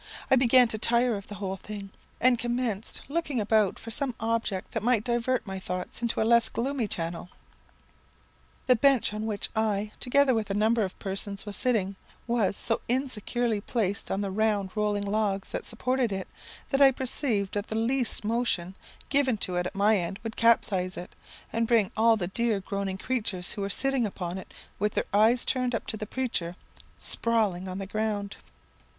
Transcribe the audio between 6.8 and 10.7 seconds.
channel. "The bench on which I, together with a